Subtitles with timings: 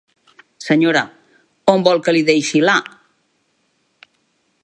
[0.67, 1.03] Senyora,
[1.75, 2.77] on vol que li deixi la??